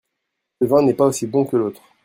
[0.59, 1.83] Ce vin n'est pas aussi bon que l'autre.